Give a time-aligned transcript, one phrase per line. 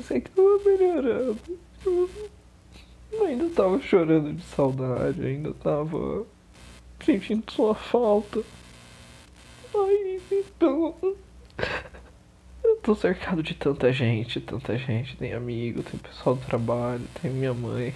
[0.00, 1.38] pensei que tava melhorando.
[3.12, 6.26] Eu ainda tava chorando de saudade, ainda tava
[7.04, 8.42] sentindo sua falta.
[9.74, 10.94] Ai, então.
[12.64, 15.16] Eu tô cercado de tanta gente, tanta gente.
[15.16, 17.94] Tem amigo, tem pessoal do trabalho, tem minha mãe.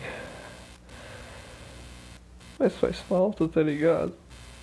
[2.59, 4.13] Mas faz falta, tá ligado?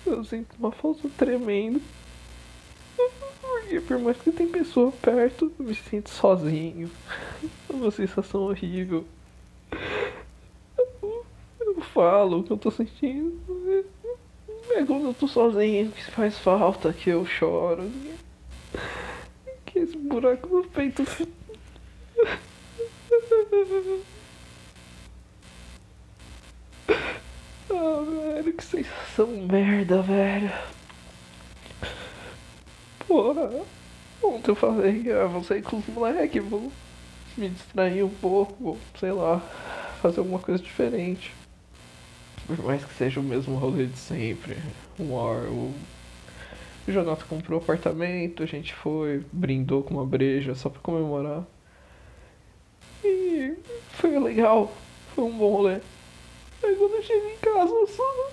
[0.06, 1.80] Eu sinto uma falta tremenda.
[3.80, 6.90] Por mais que tem pessoa perto, eu me sinto sozinho.
[7.42, 9.04] É uma sensação horrível.
[11.60, 13.40] Eu falo o que eu tô sentindo.
[14.70, 17.90] É quando eu tô sozinho que faz falta, que eu choro.
[19.66, 21.02] Que esse buraco no peito.
[27.70, 30.52] Ah, velho, que sensação merda, velho.
[33.06, 33.50] Porra,
[34.22, 36.70] ontem eu falei, ah, vou sair com os moleques, vou
[37.36, 39.40] me distrair um pouco, sei lá,
[40.00, 41.32] fazer alguma coisa diferente.
[42.46, 44.56] Por mais que seja o mesmo rolê de sempre.
[44.98, 45.72] Um ar, o
[46.86, 51.44] o Jonathan comprou um apartamento, a gente foi, brindou com uma breja só pra comemorar.
[53.04, 53.54] E
[53.92, 54.72] foi legal,
[55.14, 55.74] foi um bom rolê.
[56.62, 58.32] Aí quando eu cheguei em casa eu só.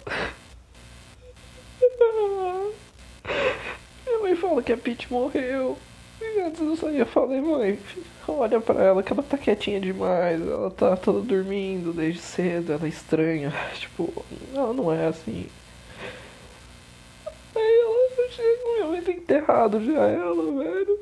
[4.22, 5.78] Mãe fala que a Pete morreu.
[6.22, 7.80] E antes eu eu falei, mãe,
[8.28, 12.86] olha pra ela que ela tá quietinha demais, ela tá toda dormindo desde cedo, ela
[12.86, 13.53] é estranha.
[13.80, 14.12] Tipo,
[14.53, 15.47] ela não é assim.
[17.56, 21.00] Aí ela chega, minha mãe tem enterrado já ela, velho.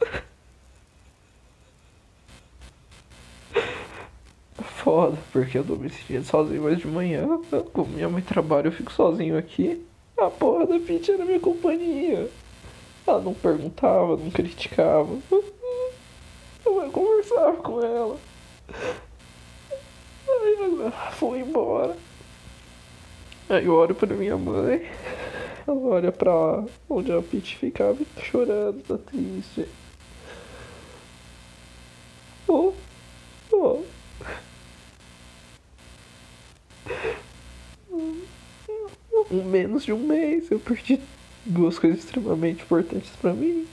[4.62, 7.26] Foda, porque eu tô me sentindo sozinho mais de manhã.
[7.72, 9.82] Como minha mãe trabalha, eu fico sozinho aqui.
[10.18, 12.28] A porra da Pete era minha companhia.
[13.06, 15.18] Ela não perguntava, não criticava.
[16.64, 18.18] Eu conversava com ela.
[20.28, 21.96] Aí ela foi embora.
[23.48, 24.88] Aí eu olho pra minha mãe.
[25.66, 29.66] Ela olha pra onde a Pete ficava e tá chorando, tá triste.
[32.48, 32.72] Oh,
[33.52, 33.82] oh.
[39.30, 41.00] Um menos de um mês eu perdi
[41.44, 43.66] duas coisas extremamente importantes pra mim.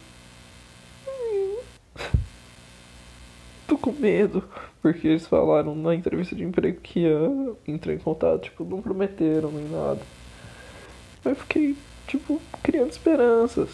[3.68, 4.44] Tô com medo,
[4.82, 7.20] porque eles falaram na entrevista de emprego que ia
[7.68, 10.00] entrar em contato, tipo, não prometeram nem nada.
[11.26, 11.76] Eu fiquei,
[12.08, 13.70] tipo, criando esperanças.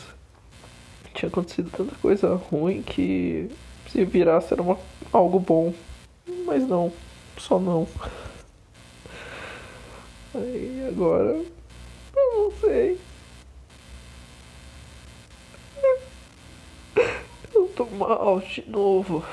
[1.14, 3.52] Tinha acontecido tanta coisa ruim que
[3.88, 4.80] se virasse era uma,
[5.12, 5.72] algo bom.
[6.44, 6.92] Mas não,
[7.38, 7.88] só não.
[10.34, 11.40] Aí agora
[12.16, 13.00] eu não sei.
[17.98, 19.24] Mal de novo.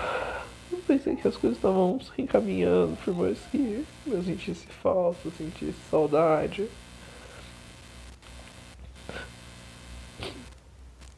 [0.71, 5.33] Eu pensei que as coisas estavam se encaminhando, por mais que eu sentisse falta, eu
[5.33, 6.69] sentisse saudade.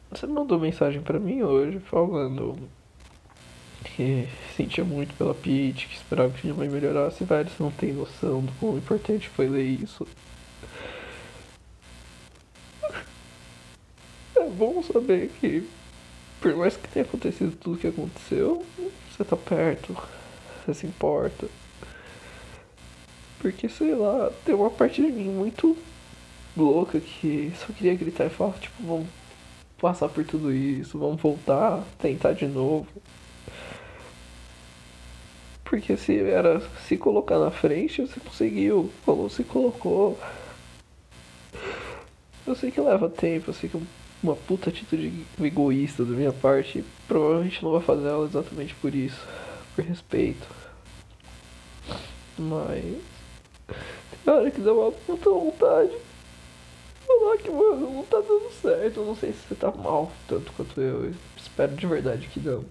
[0.09, 2.57] Você mandou mensagem pra mim hoje falando
[3.83, 7.23] que sentia muito pela Pete, que esperava que minha mãe melhorasse.
[7.23, 10.07] Velho, você não tem noção do quão importante foi ler isso.
[14.35, 15.67] É bom saber que,
[16.43, 18.65] por mais que tenha acontecido tudo que aconteceu,
[19.09, 19.95] você tá perto,
[20.65, 21.47] você se importa.
[23.39, 25.77] Porque, sei lá, tem uma parte de mim muito
[26.55, 29.07] louca que só queria gritar e falar, tipo, vamos
[29.77, 32.87] passar por tudo isso, vamos voltar, tentar de novo.
[35.63, 40.19] Porque se era se colocar na frente, você conseguiu, falou, se colocou.
[42.45, 43.79] Eu sei que leva tempo, eu sei que é
[44.23, 48.95] uma puta atitude egoísta da minha parte, e provavelmente não vou fazer ela exatamente por
[48.95, 49.19] isso,
[49.75, 50.47] por respeito.
[52.37, 53.01] Mas.
[54.25, 55.93] Tem que dá uma puta vontade
[57.23, 58.99] falar que, mano, não tá dando certo.
[58.99, 61.05] Eu não sei se você tá mal tanto quanto eu.
[61.05, 62.65] eu espero de verdade que não.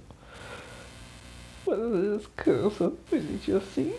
[1.67, 3.95] Mas às vezes cansa me sentir assim.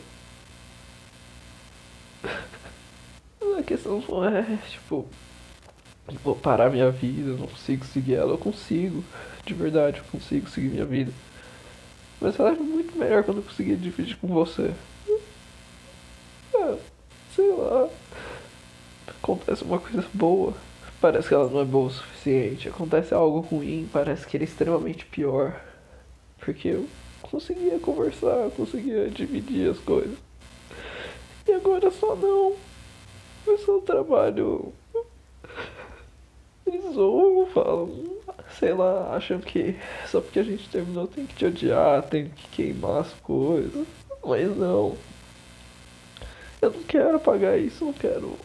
[3.58, 5.08] A questão não é, tipo,
[6.24, 8.32] vou parar minha vida, não consigo seguir ela.
[8.32, 9.04] Eu consigo,
[9.46, 11.12] de verdade, eu consigo seguir minha vida.
[12.20, 14.74] Mas ela é muito melhor quando eu conseguir dividir com você.
[16.56, 16.78] É,
[17.36, 17.90] sei lá
[19.24, 20.54] acontece uma coisa boa,
[21.00, 22.68] parece que ela não é boa o suficiente.
[22.68, 25.60] Acontece algo ruim, parece que ele é extremamente pior.
[26.40, 26.88] Porque eu
[27.22, 30.18] conseguia conversar, conseguia dividir as coisas.
[31.48, 32.54] E agora só não.
[33.48, 34.74] Eu só trabalho.
[36.92, 37.90] Zoam, falam.
[38.60, 39.76] sei lá, acham que
[40.08, 43.86] só porque a gente terminou tem que te odiar, tem que queimar as coisas.
[44.24, 44.98] Mas não.
[46.62, 48.38] Eu não quero apagar isso, não quero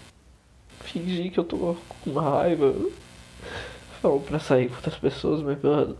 [0.80, 2.74] fingir que eu tô com raiva.
[4.00, 5.96] Falo pra sair com outras pessoas, mas mano,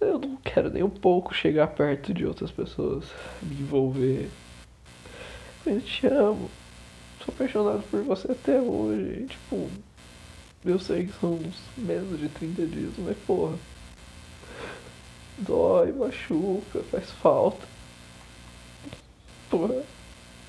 [0.00, 3.04] eu não quero nem um pouco chegar perto de outras pessoas,
[3.42, 4.28] me envolver.
[5.66, 6.50] Eu te amo.
[7.24, 9.26] Sou apaixonado por você até hoje.
[9.26, 9.68] Tipo,
[10.64, 11.38] eu sei que são
[11.76, 13.56] menos de 30 dias, mas porra.
[15.38, 17.66] Dói, machuca, faz falta.
[19.48, 19.82] Porra.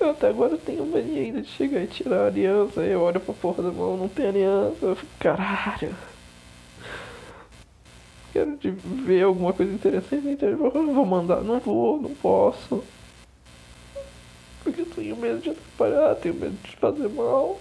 [0.00, 2.80] Eu até agora tenho mania ainda de chegar e tirar a aliança.
[2.80, 4.78] Aí eu olho pra porra da mão, não tem aliança.
[4.80, 5.94] Eu fico, caralho.
[8.32, 10.58] Quero de ver alguma coisa interessante na internet.
[10.58, 12.82] Vou mandar, não vou, não posso.
[14.62, 17.60] Porque eu tenho medo de atrapalhar, tenho medo de fazer mal.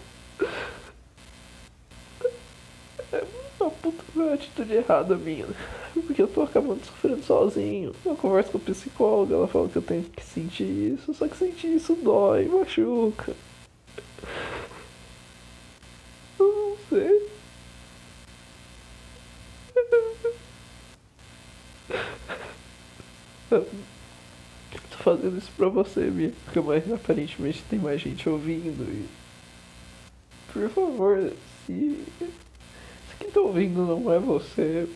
[3.60, 5.46] Uma puta atitude errada minha.
[5.94, 7.94] Porque eu tô acabando sofrendo sozinho.
[8.06, 10.64] Eu converso com a psicóloga, ela fala que eu tenho que sentir
[10.94, 11.14] isso.
[11.14, 13.36] Só que sentir isso dói, machuca.
[16.40, 17.30] Eu não sei.
[23.52, 23.68] Eu
[24.92, 26.32] tô fazendo isso pra você, Bia.
[26.46, 28.84] Porque mais, aparentemente tem mais gente ouvindo.
[28.84, 29.06] E...
[30.54, 31.34] Por favor,
[31.66, 32.06] se...
[33.19, 34.88] se quem tá ouvindo não é você,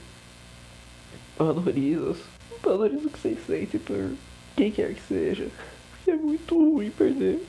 [1.38, 2.16] valoriza.
[2.62, 4.12] Valoriza o que vocês sentem por
[4.56, 5.50] quem quer que seja.
[5.92, 7.46] Porque é muito ruim perder.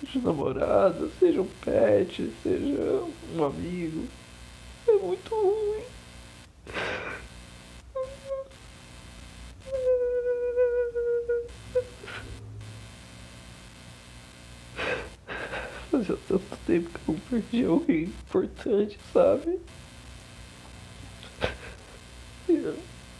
[0.00, 3.04] Seja um namorado, seja um pet, seja
[3.36, 4.08] um amigo.
[4.88, 5.84] É muito ruim.
[15.90, 19.60] Fazia tanto tempo que eu não perdi alguém importante, sabe?
[22.48, 22.74] E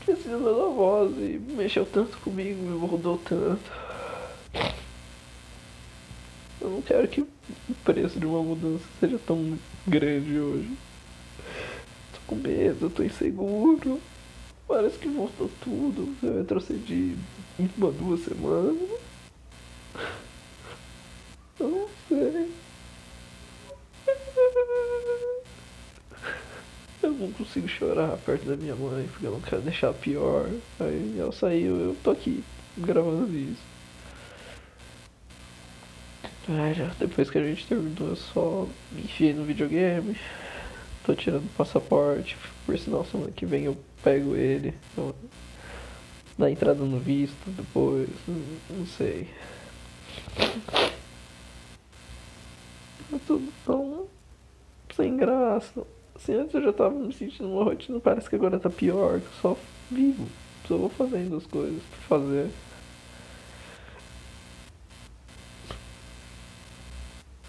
[0.05, 3.73] Precisa da voz e mexeu tanto comigo, me mudou tanto.
[6.61, 7.29] Eu não quero que o
[7.83, 10.71] preço de uma mudança seja tão grande hoje.
[12.13, 13.99] Tô com medo, tô inseguro.
[14.69, 16.15] Parece que voltou tudo.
[16.23, 17.17] Eu retrocedi
[17.59, 18.77] uma, duas semanas.
[21.59, 22.51] Eu não sei.
[27.37, 30.49] Consigo chorar perto da minha mãe porque eu não quero deixar pior.
[30.81, 32.43] Aí ela saiu, eu tô aqui
[32.77, 33.63] gravando isso.
[36.49, 40.17] Aí já depois que a gente terminou eu só me enfiei no videogame.
[41.05, 44.75] Tô tirando o passaporte, por sinal semana que vem eu pego ele.
[44.97, 45.15] Eu,
[46.39, 49.29] dá entrada no visto depois, não, não sei.
[53.13, 54.07] É tudo tão
[54.97, 55.85] sem graça.
[56.15, 59.27] Assim, antes eu já tava me sentindo uma rotina, parece que agora tá pior, que
[59.27, 59.57] eu só
[59.91, 60.29] vivo.
[60.67, 62.51] Só vou fazendo as coisas pra fazer.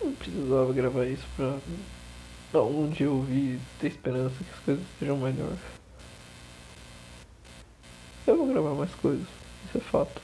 [0.04, 5.56] Não precisava gravar isso pra algum dia ouvir ter esperança que as coisas sejam melhor.
[8.28, 9.28] Eu vou gravar mais coisas,
[9.68, 10.22] isso é fato.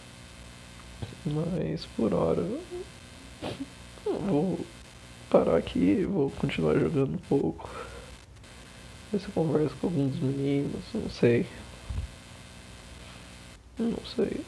[1.26, 2.44] Mas por hora
[4.04, 4.60] vou
[5.30, 7.70] parar aqui, vou continuar jogando um pouco.
[9.12, 11.46] Ver se eu converso com alguns meninos, não sei.
[13.78, 14.46] Não sei.